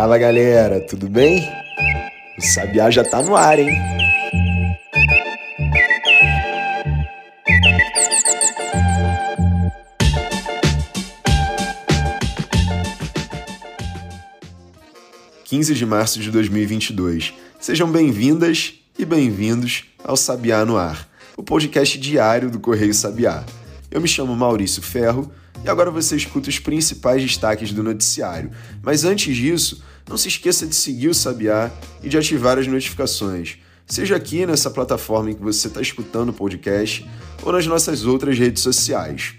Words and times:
Fala 0.00 0.16
galera, 0.16 0.80
tudo 0.80 1.10
bem? 1.10 1.46
O 2.38 2.40
Sabiá 2.40 2.90
já 2.90 3.04
tá 3.04 3.22
no 3.22 3.36
ar, 3.36 3.58
hein? 3.58 3.68
Quinze 15.44 15.74
de 15.74 15.84
março 15.84 16.18
de 16.18 16.30
2022. 16.30 17.34
Sejam 17.60 17.92
bem-vindas 17.92 18.72
e 18.98 19.04
bem-vindos 19.04 19.84
ao 20.02 20.16
Sabiá 20.16 20.64
no 20.64 20.78
Ar, 20.78 21.06
o 21.36 21.42
podcast 21.42 21.98
diário 21.98 22.50
do 22.50 22.58
Correio 22.58 22.94
Sabiá. 22.94 23.44
Eu 23.90 24.00
me 24.00 24.08
chamo 24.08 24.34
Maurício 24.34 24.80
Ferro 24.80 25.30
e 25.64 25.68
agora 25.68 25.90
você 25.90 26.16
escuta 26.16 26.48
os 26.48 26.58
principais 26.58 27.22
destaques 27.22 27.72
do 27.72 27.82
noticiário. 27.82 28.50
Mas 28.82 29.04
antes 29.04 29.36
disso, 29.36 29.82
não 30.08 30.16
se 30.16 30.28
esqueça 30.28 30.66
de 30.66 30.74
seguir 30.74 31.08
o 31.08 31.14
Sabiá 31.14 31.70
e 32.02 32.08
de 32.08 32.16
ativar 32.16 32.58
as 32.58 32.66
notificações. 32.66 33.58
Seja 33.86 34.16
aqui 34.16 34.46
nessa 34.46 34.70
plataforma 34.70 35.30
em 35.30 35.34
que 35.34 35.42
você 35.42 35.68
está 35.68 35.80
escutando 35.80 36.30
o 36.30 36.32
podcast 36.32 37.06
ou 37.42 37.52
nas 37.52 37.66
nossas 37.66 38.04
outras 38.04 38.38
redes 38.38 38.62
sociais. 38.62 39.34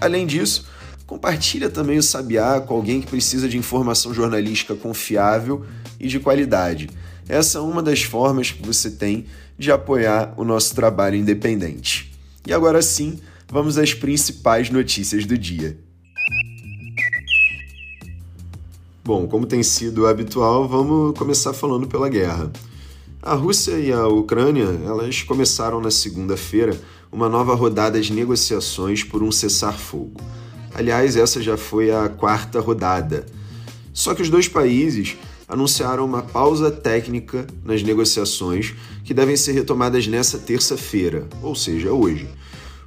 Além 0.00 0.26
disso, 0.26 0.66
compartilha 1.06 1.70
também 1.70 1.98
o 1.98 2.02
Sabiá 2.02 2.60
com 2.60 2.74
alguém 2.74 3.00
que 3.00 3.06
precisa 3.06 3.48
de 3.48 3.56
informação 3.56 4.12
jornalística 4.12 4.74
confiável 4.74 5.64
e 5.98 6.08
de 6.08 6.18
qualidade. 6.18 6.90
Essa 7.28 7.58
é 7.58 7.60
uma 7.60 7.82
das 7.82 8.02
formas 8.02 8.50
que 8.50 8.66
você 8.66 8.90
tem 8.90 9.26
de 9.56 9.70
apoiar 9.70 10.34
o 10.36 10.44
nosso 10.44 10.74
trabalho 10.74 11.16
independente. 11.16 12.12
E 12.46 12.52
agora 12.52 12.82
sim, 12.82 13.20
vamos 13.52 13.76
às 13.76 13.92
principais 13.92 14.70
notícias 14.70 15.26
do 15.26 15.36
dia. 15.36 15.78
Bom, 19.04 19.28
como 19.28 19.44
tem 19.44 19.62
sido 19.62 20.06
habitual, 20.06 20.66
vamos 20.66 21.18
começar 21.18 21.52
falando 21.52 21.86
pela 21.86 22.08
guerra. 22.08 22.50
A 23.20 23.34
Rússia 23.34 23.72
e 23.72 23.92
a 23.92 24.06
Ucrânia, 24.06 24.64
elas 24.86 25.22
começaram 25.22 25.82
na 25.82 25.90
segunda-feira 25.90 26.80
uma 27.12 27.28
nova 27.28 27.54
rodada 27.54 28.00
de 28.00 28.14
negociações 28.14 29.04
por 29.04 29.22
um 29.22 29.30
cessar-fogo. 29.30 30.18
Aliás, 30.72 31.14
essa 31.14 31.42
já 31.42 31.58
foi 31.58 31.90
a 31.90 32.08
quarta 32.08 32.58
rodada. 32.58 33.26
Só 33.92 34.14
que 34.14 34.22
os 34.22 34.30
dois 34.30 34.48
países 34.48 35.18
anunciaram 35.46 36.06
uma 36.06 36.22
pausa 36.22 36.70
técnica 36.70 37.46
nas 37.62 37.82
negociações 37.82 38.74
que 39.04 39.12
devem 39.12 39.36
ser 39.36 39.52
retomadas 39.52 40.06
nessa 40.06 40.38
terça-feira, 40.38 41.28
ou 41.42 41.54
seja, 41.54 41.92
hoje. 41.92 42.26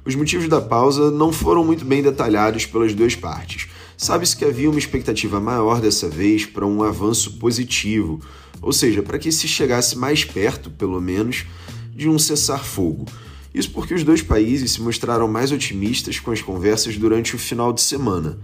Os 0.06 0.14
motivos 0.14 0.46
da 0.46 0.60
pausa 0.60 1.10
não 1.10 1.32
foram 1.32 1.64
muito 1.64 1.84
bem 1.84 2.00
detalhados 2.00 2.64
pelas 2.64 2.94
duas 2.94 3.16
partes. 3.16 3.66
Sabe-se 3.96 4.36
que 4.36 4.44
havia 4.44 4.70
uma 4.70 4.78
expectativa 4.78 5.40
maior 5.40 5.80
dessa 5.80 6.08
vez 6.08 6.46
para 6.46 6.64
um 6.64 6.84
avanço 6.84 7.38
positivo, 7.38 8.20
ou 8.62 8.72
seja, 8.72 9.02
para 9.02 9.18
que 9.18 9.32
se 9.32 9.48
chegasse 9.48 9.98
mais 9.98 10.24
perto, 10.24 10.70
pelo 10.70 11.00
menos, 11.00 11.44
de 11.92 12.08
um 12.08 12.20
cessar-fogo. 12.20 13.04
Isso 13.52 13.72
porque 13.72 13.94
os 13.94 14.04
dois 14.04 14.22
países 14.22 14.70
se 14.70 14.80
mostraram 14.80 15.26
mais 15.26 15.50
otimistas 15.50 16.20
com 16.20 16.30
as 16.30 16.40
conversas 16.40 16.96
durante 16.96 17.34
o 17.34 17.38
final 17.38 17.72
de 17.72 17.80
semana. 17.80 18.38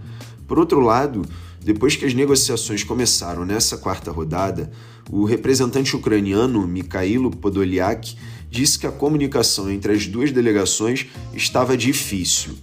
Por 0.45 0.59
outro 0.59 0.81
lado, 0.81 1.21
depois 1.63 1.95
que 1.95 2.03
as 2.03 2.13
negociações 2.13 2.83
começaram 2.83 3.45
nessa 3.45 3.77
quarta 3.77 4.11
rodada, 4.11 4.69
o 5.09 5.23
representante 5.23 5.95
ucraniano 5.95 6.67
Mikhailo 6.67 7.31
Podolyak 7.31 8.17
disse 8.53 8.77
que 8.77 8.85
a 8.85 8.91
comunicação 8.91 9.67
entre 9.71 9.93
as 9.93 10.05
duas 10.05 10.31
delegações 10.31 11.07
estava 11.33 11.75
difícil. 11.75 12.53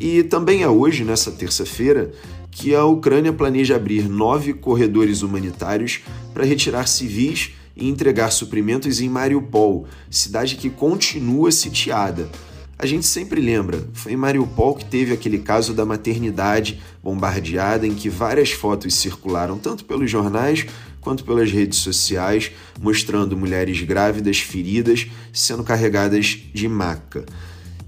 E 0.00 0.22
também 0.22 0.62
é 0.62 0.68
hoje, 0.68 1.02
nessa 1.02 1.32
terça-feira, 1.32 2.12
que 2.48 2.76
a 2.76 2.84
Ucrânia 2.84 3.32
planeja 3.32 3.74
abrir 3.74 4.08
nove 4.08 4.54
corredores 4.54 5.22
humanitários 5.22 6.00
para 6.32 6.44
retirar 6.44 6.86
civis 6.86 7.50
e 7.76 7.88
entregar 7.88 8.30
suprimentos 8.30 9.00
em 9.00 9.08
Mariupol, 9.08 9.88
cidade 10.08 10.54
que 10.54 10.70
continua 10.70 11.50
sitiada. 11.50 12.30
A 12.78 12.86
gente 12.86 13.04
sempre 13.04 13.40
lembra, 13.40 13.86
foi 13.92 14.12
em 14.12 14.16
Mariupol 14.16 14.76
que 14.76 14.84
teve 14.84 15.12
aquele 15.12 15.40
caso 15.40 15.74
da 15.74 15.84
maternidade 15.84 16.80
bombardeada 17.02 17.84
em 17.84 17.94
que 17.94 18.08
várias 18.08 18.52
fotos 18.52 18.94
circularam 18.94 19.58
tanto 19.58 19.84
pelos 19.84 20.10
jornais 20.10 20.66
quanto 21.00 21.24
pelas 21.24 21.50
redes 21.50 21.78
sociais, 21.78 22.52
mostrando 22.80 23.36
mulheres 23.36 23.80
grávidas 23.82 24.38
feridas 24.38 25.06
sendo 25.32 25.64
carregadas 25.64 26.38
de 26.52 26.68
maca. 26.68 27.24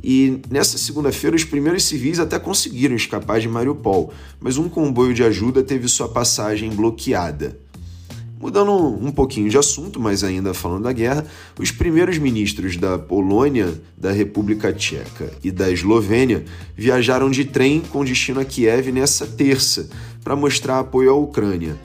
E 0.02 0.40
nessa 0.50 0.76
segunda-feira, 0.76 1.36
os 1.36 1.44
primeiros 1.44 1.84
civis 1.84 2.18
até 2.18 2.38
conseguiram 2.38 2.96
escapar 2.96 3.38
de 3.38 3.48
Mariupol, 3.48 4.12
mas 4.40 4.56
um 4.56 4.68
comboio 4.68 5.14
de 5.14 5.22
ajuda 5.22 5.62
teve 5.62 5.86
sua 5.86 6.08
passagem 6.08 6.70
bloqueada. 6.70 7.56
Mudando 8.40 8.72
um 8.72 9.12
pouquinho 9.12 9.48
de 9.48 9.56
assunto, 9.56 10.00
mas 10.00 10.24
ainda 10.24 10.52
falando 10.52 10.82
da 10.82 10.92
guerra, 10.92 11.24
os 11.56 11.70
primeiros 11.70 12.18
ministros 12.18 12.76
da 12.76 12.98
Polônia, 12.98 13.80
da 13.96 14.10
República 14.10 14.72
Tcheca 14.72 15.30
e 15.44 15.52
da 15.52 15.70
Eslovênia 15.70 16.44
viajaram 16.76 17.30
de 17.30 17.44
trem 17.44 17.80
com 17.80 18.04
destino 18.04 18.40
a 18.40 18.44
Kiev 18.44 18.90
nessa 18.90 19.24
terça 19.28 19.88
para 20.24 20.34
mostrar 20.34 20.80
apoio 20.80 21.10
à 21.10 21.14
Ucrânia. 21.14 21.78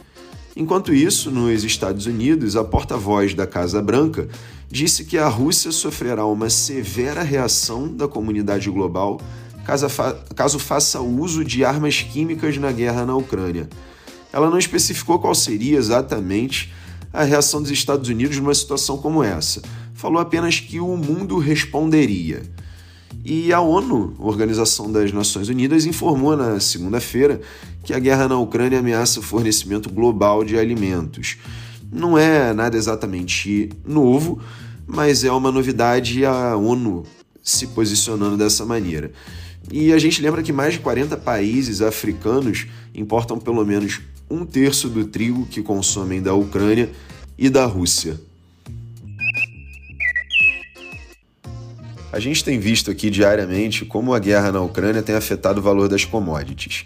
Enquanto 0.59 0.91
isso, 0.91 1.29
nos 1.29 1.63
Estados 1.63 2.07
Unidos, 2.07 2.55
a 2.55 2.63
porta-voz 2.63 3.35
da 3.35 3.45
Casa 3.45 3.79
Branca 3.79 4.27
disse 4.67 5.05
que 5.05 5.15
a 5.15 5.27
Rússia 5.27 5.71
sofrerá 5.71 6.25
uma 6.25 6.49
severa 6.49 7.21
reação 7.21 7.87
da 7.87 8.07
comunidade 8.07 8.67
global 8.71 9.21
caso, 9.63 9.87
fa 9.87 10.13
caso 10.35 10.57
faça 10.57 10.99
uso 10.99 11.45
de 11.45 11.63
armas 11.63 12.01
químicas 12.01 12.57
na 12.57 12.71
guerra 12.71 13.05
na 13.05 13.15
Ucrânia. 13.15 13.69
Ela 14.33 14.49
não 14.49 14.57
especificou 14.57 15.19
qual 15.19 15.35
seria 15.35 15.77
exatamente 15.77 16.73
a 17.13 17.21
reação 17.21 17.61
dos 17.61 17.69
Estados 17.69 18.09
Unidos 18.09 18.39
numa 18.39 18.55
situação 18.55 18.97
como 18.97 19.21
essa. 19.21 19.61
Falou 19.93 20.19
apenas 20.19 20.59
que 20.59 20.79
o 20.79 20.97
mundo 20.97 21.37
responderia. 21.37 22.41
E 23.23 23.51
a 23.51 23.59
ONU, 23.59 24.15
Organização 24.19 24.91
das 24.91 25.11
Nações 25.11 25.49
Unidas, 25.49 25.85
informou 25.85 26.35
na 26.35 26.59
segunda-feira 26.59 27.41
que 27.83 27.93
a 27.93 27.99
guerra 27.99 28.27
na 28.27 28.37
Ucrânia 28.37 28.79
ameaça 28.79 29.19
o 29.19 29.23
fornecimento 29.23 29.89
global 29.89 30.43
de 30.43 30.57
alimentos. 30.57 31.37
Não 31.91 32.17
é 32.17 32.53
nada 32.53 32.77
exatamente 32.77 33.69
novo, 33.85 34.39
mas 34.85 35.23
é 35.23 35.31
uma 35.31 35.51
novidade 35.51 36.25
a 36.25 36.55
ONU 36.55 37.03
se 37.41 37.67
posicionando 37.67 38.37
dessa 38.37 38.65
maneira. 38.65 39.11
E 39.71 39.91
a 39.91 39.99
gente 39.99 40.21
lembra 40.21 40.41
que 40.41 40.53
mais 40.53 40.73
de 40.73 40.79
40 40.79 41.17
países 41.17 41.81
africanos 41.81 42.67
importam 42.95 43.37
pelo 43.37 43.65
menos 43.65 44.01
um 44.29 44.45
terço 44.45 44.89
do 44.89 45.05
trigo 45.05 45.45
que 45.45 45.61
consomem 45.61 46.21
da 46.21 46.33
Ucrânia 46.33 46.89
e 47.37 47.49
da 47.49 47.65
Rússia. 47.65 48.19
A 52.17 52.19
gente 52.19 52.43
tem 52.43 52.57
visto 52.57 52.89
aqui 52.89 53.11
diariamente 53.11 53.85
como 53.85 54.11
a 54.11 54.17
guerra 54.17 54.51
na 54.51 54.59
Ucrânia 54.59 55.03
tem 55.03 55.13
afetado 55.13 55.59
o 55.59 55.63
valor 55.63 55.87
das 55.87 56.03
commodities. 56.03 56.83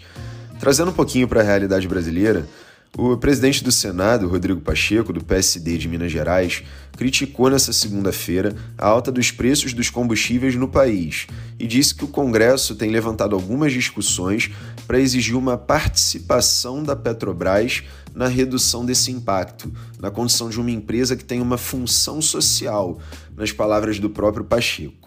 Trazendo 0.60 0.90
um 0.90 0.94
pouquinho 0.94 1.26
para 1.26 1.40
a 1.40 1.42
realidade 1.42 1.88
brasileira, 1.88 2.46
o 2.94 3.16
presidente 3.16 3.64
do 3.64 3.72
Senado, 3.72 4.28
Rodrigo 4.28 4.60
Pacheco, 4.60 5.10
do 5.10 5.24
PSD 5.24 5.78
de 5.78 5.88
Minas 5.88 6.12
Gerais, 6.12 6.62
criticou 6.98 7.48
nesta 7.48 7.72
segunda-feira 7.72 8.54
a 8.76 8.86
alta 8.86 9.10
dos 9.10 9.30
preços 9.30 9.72
dos 9.72 9.88
combustíveis 9.88 10.54
no 10.54 10.68
país 10.68 11.26
e 11.58 11.66
disse 11.66 11.94
que 11.94 12.04
o 12.04 12.08
Congresso 12.08 12.74
tem 12.74 12.90
levantado 12.90 13.34
algumas 13.34 13.72
discussões 13.72 14.50
para 14.86 15.00
exigir 15.00 15.34
uma 15.34 15.56
participação 15.56 16.82
da 16.82 16.94
Petrobras 16.94 17.82
na 18.14 18.28
redução 18.28 18.84
desse 18.84 19.10
impacto, 19.10 19.72
na 19.98 20.10
condição 20.10 20.50
de 20.50 20.60
uma 20.60 20.70
empresa 20.70 21.16
que 21.16 21.24
tem 21.24 21.40
uma 21.40 21.56
função 21.56 22.20
social, 22.20 23.00
nas 23.34 23.50
palavras 23.50 23.98
do 23.98 24.10
próprio 24.10 24.44
Pacheco. 24.44 25.01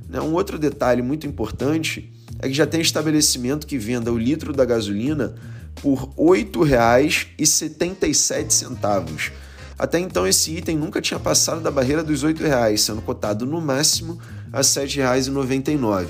Né, 0.07 0.22
um 0.22 0.34
outro 0.34 0.60
detalhe 0.60 1.01
muito 1.01 1.25
importante 1.25 2.13
é 2.38 2.48
que 2.48 2.54
já 2.54 2.68
tem 2.68 2.80
estabelecimento 2.80 3.66
que 3.66 3.80
venda 3.80 4.13
o 4.13 4.18
litro 4.18 4.54
da 4.54 4.63
gasolina 4.63 5.34
por 5.81 6.13
R$ 6.16 6.46
8,77. 6.46 9.31
Até 9.80 9.98
então 9.98 10.28
esse 10.28 10.56
item 10.56 10.78
nunca 10.78 11.01
tinha 11.01 11.19
passado 11.19 11.60
da 11.60 11.72
barreira 11.72 12.04
dos 12.04 12.22
R$ 12.22 12.36
8,00, 12.36 12.78
sendo 12.78 13.01
cotado 13.01 13.48
no 13.48 13.60
máximo 13.60 14.19
a 14.51 14.57
R$ 14.57 14.63
7,99. 14.63 16.10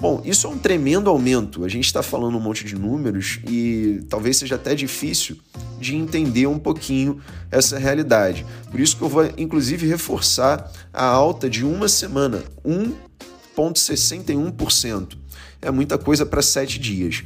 Bom, 0.00 0.22
isso 0.24 0.46
é 0.46 0.50
um 0.50 0.56
tremendo 0.56 1.10
aumento. 1.10 1.62
A 1.62 1.68
gente 1.68 1.84
está 1.84 2.02
falando 2.02 2.38
um 2.38 2.40
monte 2.40 2.64
de 2.64 2.74
números 2.74 3.38
e 3.46 4.00
talvez 4.08 4.38
seja 4.38 4.54
até 4.54 4.74
difícil 4.74 5.36
de 5.78 5.94
entender 5.94 6.46
um 6.46 6.58
pouquinho 6.58 7.20
essa 7.50 7.78
realidade. 7.78 8.46
Por 8.70 8.80
isso 8.80 8.96
que 8.96 9.02
eu 9.02 9.10
vou, 9.10 9.30
inclusive, 9.36 9.86
reforçar 9.86 10.72
a 10.90 11.04
alta 11.04 11.50
de 11.50 11.66
uma 11.66 11.86
semana, 11.86 12.42
1,61%. 12.66 15.18
É 15.60 15.70
muita 15.70 15.98
coisa 15.98 16.24
para 16.24 16.40
sete 16.40 16.78
dias. 16.78 17.22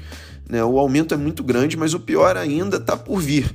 Né? 0.49 0.65
O 0.65 0.77
aumento 0.77 1.15
é 1.15 1.17
muito 1.17 1.45
grande, 1.45 1.77
mas 1.77 1.95
o 1.95 2.01
pior 2.01 2.37
ainda 2.37 2.79
está 2.79 2.97
por 2.97 3.21
vir. 3.21 3.55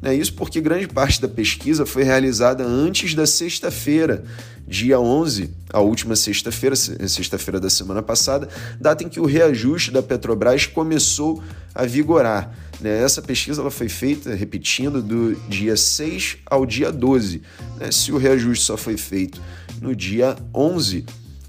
Né? 0.00 0.14
Isso 0.14 0.34
porque 0.34 0.60
grande 0.60 0.86
parte 0.86 1.20
da 1.20 1.28
pesquisa 1.28 1.86
foi 1.86 2.02
realizada 2.02 2.64
antes 2.64 3.14
da 3.14 3.26
sexta-feira, 3.26 4.24
dia 4.66 4.98
11, 4.98 5.50
a 5.72 5.80
última 5.80 6.16
sexta-feira, 6.16 6.74
sexta-feira 6.74 7.60
da 7.60 7.70
semana 7.70 8.02
passada, 8.02 8.48
data 8.80 9.04
em 9.04 9.08
que 9.08 9.20
o 9.20 9.24
reajuste 9.24 9.90
da 9.90 10.02
Petrobras 10.02 10.66
começou 10.66 11.42
a 11.74 11.84
vigorar. 11.84 12.52
Né? 12.80 13.02
Essa 13.02 13.22
pesquisa 13.22 13.60
ela 13.60 13.70
foi 13.70 13.88
feita, 13.88 14.34
repetindo, 14.34 15.02
do 15.02 15.34
dia 15.48 15.76
6 15.76 16.38
ao 16.46 16.66
dia 16.66 16.90
12. 16.90 17.42
Né? 17.78 17.90
Se 17.90 18.12
o 18.12 18.18
reajuste 18.18 18.64
só 18.64 18.76
foi 18.76 18.96
feito 18.96 19.40
no 19.80 19.94
dia 19.94 20.36
11, 20.54 21.04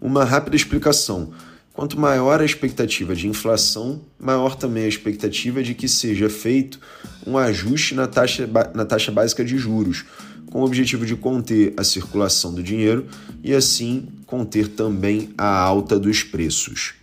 Uma 0.00 0.24
rápida 0.24 0.56
explicação. 0.56 1.32
Quanto 1.72 1.98
maior 1.98 2.40
a 2.40 2.44
expectativa 2.44 3.14
de 3.14 3.26
inflação, 3.26 4.00
maior 4.18 4.54
também 4.54 4.84
a 4.84 4.88
expectativa 4.88 5.62
de 5.62 5.74
que 5.74 5.88
seja 5.88 6.28
feito 6.30 6.78
um 7.26 7.36
ajuste 7.36 7.94
na 7.94 8.06
taxa, 8.06 8.48
na 8.74 8.84
taxa 8.84 9.10
básica 9.10 9.44
de 9.44 9.58
juros, 9.58 10.04
com 10.54 10.60
o 10.60 10.64
objetivo 10.64 11.04
de 11.04 11.16
conter 11.16 11.74
a 11.76 11.82
circulação 11.82 12.54
do 12.54 12.62
dinheiro 12.62 13.08
e, 13.42 13.52
assim, 13.52 14.06
conter 14.24 14.68
também 14.68 15.30
a 15.36 15.48
alta 15.48 15.98
dos 15.98 16.22
preços. 16.22 16.94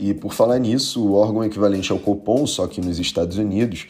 E 0.00 0.14
por 0.14 0.32
falar 0.32 0.58
nisso, 0.58 1.04
o 1.04 1.12
órgão 1.12 1.44
equivalente 1.44 1.92
ao 1.92 1.98
Copom, 1.98 2.46
só 2.46 2.66
que 2.66 2.80
nos 2.80 2.98
Estados 2.98 3.36
Unidos, 3.36 3.86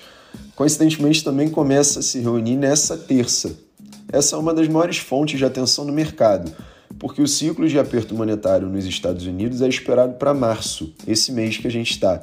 coincidentemente 0.57 1.23
também 1.23 1.49
começa 1.49 2.01
a 2.01 2.03
se 2.03 2.19
reunir 2.19 2.57
nessa 2.57 2.97
terça. 2.97 3.57
Essa 4.13 4.35
é 4.35 4.39
uma 4.41 4.53
das 4.53 4.67
maiores 4.67 4.99
fontes 4.99 5.39
de 5.39 5.45
atenção 5.45 5.85
no 5.85 5.93
mercado, 5.93 6.53
porque 6.99 7.23
o 7.23 7.29
ciclo 7.29 7.69
de 7.69 7.79
aperto 7.79 8.13
monetário 8.13 8.69
nos 8.69 8.85
Estados 8.87 9.25
Unidos 9.25 9.63
é 9.63 9.69
esperado 9.69 10.15
para 10.15 10.35
março, 10.35 10.93
esse 11.07 11.31
mês 11.31 11.59
que 11.59 11.69
a 11.69 11.71
gente 11.71 11.93
está. 11.93 12.21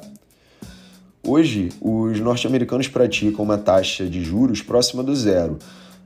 Hoje, 1.24 1.68
os 1.80 2.18
norte-americanos 2.18 2.88
praticam 2.88 3.44
uma 3.44 3.56
taxa 3.56 4.06
de 4.06 4.24
juros 4.24 4.60
próxima 4.60 5.04
do 5.04 5.14
zero, 5.14 5.56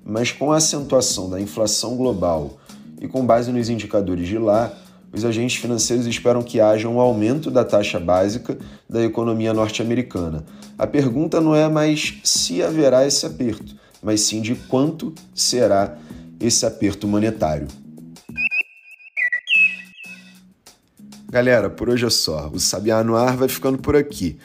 mas 0.04 0.30
com 0.30 0.52
a 0.52 0.58
acentuação 0.58 1.30
da 1.30 1.40
inflação 1.40 1.96
global 1.96 2.58
e 3.00 3.08
com 3.08 3.24
base 3.24 3.50
nos 3.50 3.70
indicadores 3.70 4.28
de 4.28 4.36
lá, 4.36 4.70
os 5.10 5.24
agentes 5.24 5.56
financeiros 5.56 6.06
esperam 6.06 6.42
que 6.42 6.60
haja 6.60 6.86
um 6.86 7.00
aumento 7.00 7.50
da 7.50 7.64
taxa 7.64 7.98
básica 7.98 8.58
da 8.86 9.02
economia 9.02 9.54
norte-americana. 9.54 10.44
A 10.76 10.86
pergunta 10.86 11.40
não 11.40 11.56
é 11.56 11.66
mais 11.66 12.18
se 12.22 12.62
haverá 12.62 13.06
esse 13.06 13.24
aperto, 13.24 13.74
mas 14.02 14.20
sim 14.20 14.42
de 14.42 14.54
quanto 14.54 15.14
será 15.34 15.96
esse 16.38 16.66
aperto 16.66 17.08
monetário. 17.08 17.68
Galera, 21.30 21.70
por 21.70 21.88
hoje 21.88 22.04
é 22.04 22.10
só. 22.10 22.50
O 22.52 22.60
Sabiá 22.60 23.02
no 23.02 23.16
Ar 23.16 23.34
vai 23.34 23.48
ficando 23.48 23.78
por 23.78 23.96
aqui. 23.96 24.38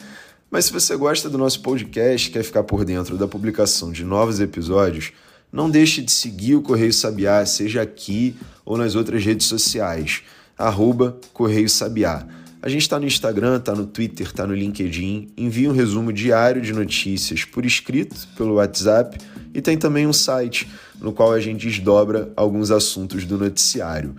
Mas 0.52 0.66
se 0.66 0.72
você 0.74 0.94
gosta 0.94 1.30
do 1.30 1.38
nosso 1.38 1.62
podcast 1.62 2.28
e 2.28 2.30
quer 2.30 2.42
ficar 2.42 2.62
por 2.62 2.84
dentro 2.84 3.16
da 3.16 3.26
publicação 3.26 3.90
de 3.90 4.04
novos 4.04 4.38
episódios, 4.38 5.10
não 5.50 5.70
deixe 5.70 6.02
de 6.02 6.12
seguir 6.12 6.56
o 6.56 6.60
Correio 6.60 6.92
Sabiá, 6.92 7.46
seja 7.46 7.80
aqui 7.80 8.36
ou 8.62 8.76
nas 8.76 8.94
outras 8.94 9.24
redes 9.24 9.46
sociais, 9.46 10.22
arroba 10.58 11.18
Correio 11.32 11.70
Sabiá. 11.70 12.26
A 12.60 12.68
gente 12.68 12.82
está 12.82 13.00
no 13.00 13.06
Instagram, 13.06 13.56
está 13.56 13.74
no 13.74 13.86
Twitter, 13.86 14.26
está 14.26 14.46
no 14.46 14.54
LinkedIn. 14.54 15.30
Envia 15.38 15.70
um 15.70 15.72
resumo 15.72 16.12
diário 16.12 16.60
de 16.60 16.74
notícias 16.74 17.46
por 17.46 17.64
escrito, 17.64 18.14
pelo 18.36 18.56
WhatsApp, 18.56 19.16
e 19.54 19.62
tem 19.62 19.78
também 19.78 20.06
um 20.06 20.12
site 20.12 20.68
no 21.00 21.14
qual 21.14 21.32
a 21.32 21.40
gente 21.40 21.66
desdobra 21.66 22.30
alguns 22.36 22.70
assuntos 22.70 23.24
do 23.24 23.38
noticiário. 23.38 24.14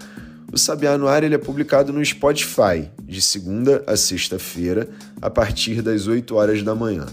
O 0.53 0.57
Sabiá 0.59 0.99
no 0.99 1.07
Ar 1.07 1.23
ele 1.23 1.33
é 1.33 1.39
publicado 1.39 1.91
no 1.91 2.05
Spotify, 2.05 2.87
de 3.01 3.19
segunda 3.23 3.83
a 3.87 3.97
sexta-feira, 3.97 4.87
a 5.19 5.27
partir 5.27 5.81
das 5.81 6.05
8 6.05 6.35
horas 6.35 6.61
da 6.61 6.75
manhã. 6.75 7.07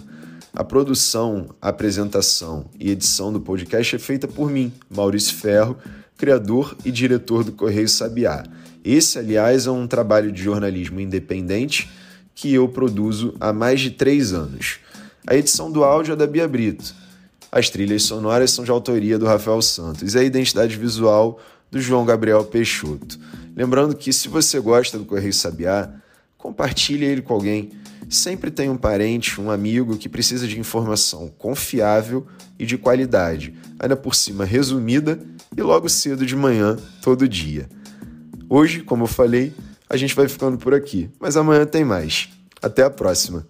A 0.53 0.63
produção, 0.63 1.47
apresentação 1.59 2.67
e 2.79 2.91
edição 2.91 3.33
do 3.33 3.41
podcast 3.41 3.97
é 3.97 3.99
feita 3.99 4.29
por 4.29 4.51
mim, 4.51 4.71
Maurício 4.91 5.35
Ferro, 5.37 5.79
criador 6.19 6.77
e 6.85 6.91
diretor 6.91 7.43
do 7.43 7.53
Correio 7.53 7.89
Sabiá. 7.89 8.45
Esse, 8.85 9.19
aliás, 9.19 9.67
é 9.67 9.71
um 9.71 9.87
trabalho 9.87 10.31
de 10.31 10.43
jornalismo 10.43 11.01
independente 11.01 11.91
que 12.35 12.53
eu 12.53 12.69
produzo 12.69 13.35
há 13.41 13.55
mais 13.55 13.81
de 13.81 13.93
três 13.93 14.35
anos. 14.35 14.81
A 15.27 15.35
edição 15.35 15.73
do 15.73 15.83
áudio 15.83 16.13
é 16.13 16.17
da 16.17 16.27
Bia 16.27 16.47
Brito. 16.47 16.95
As 17.51 17.71
trilhas 17.71 18.03
sonoras 18.03 18.51
são 18.51 18.67
de 18.67 18.71
autoria 18.71 19.19
do 19.19 19.25
Rafael 19.25 19.63
Santos 19.63 20.15
e 20.15 20.19
a 20.19 20.23
identidade 20.23 20.77
visual 20.77 21.41
do 21.71 21.81
João 21.81 22.05
Gabriel 22.05 22.45
Peixoto. 22.45 23.19
Lembrando 23.55 23.95
que 23.95 24.13
se 24.13 24.29
você 24.29 24.59
gosta 24.59 24.99
do 24.99 25.05
Correio 25.05 25.33
Sabiá, 25.33 25.91
compartilhe 26.37 27.05
ele 27.05 27.23
com 27.23 27.35
alguém. 27.35 27.71
Sempre 28.09 28.51
tem 28.51 28.69
um 28.69 28.77
parente, 28.77 29.41
um 29.41 29.51
amigo 29.51 29.97
que 29.97 30.09
precisa 30.09 30.49
de 30.49 30.59
informação 30.59 31.33
confiável 31.39 32.27
e 32.59 32.67
de 32.67 32.77
qualidade, 32.77 33.55
ainda 33.79 33.97
por 33.97 34.15
cima 34.15 34.45
resumida 34.45 35.21
e 35.57 35.63
logo 35.63 35.89
cedo 35.89 36.27
de 36.27 36.35
manhã, 36.35 36.77
todo 37.03 37.29
dia. 37.29 37.69
Hoje, 38.49 38.81
como 38.81 39.05
eu 39.05 39.09
falei, 39.09 39.53
a 39.89 39.97
gente 39.97 40.15
vai 40.15 40.27
ficando 40.27 40.59
por 40.59 40.75
aqui, 40.75 41.09
mas 41.21 41.37
amanhã 41.37 41.65
tem 41.65 41.85
mais. 41.85 42.29
Até 42.61 42.83
a 42.83 42.91
próxima! 42.91 43.47